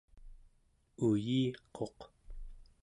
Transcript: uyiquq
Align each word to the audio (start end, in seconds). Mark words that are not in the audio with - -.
uyiquq 1.07 1.99